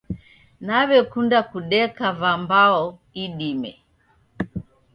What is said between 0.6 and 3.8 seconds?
Nawekunda kudeka vambao idime